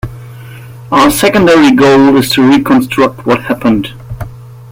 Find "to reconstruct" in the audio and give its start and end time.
2.31-3.23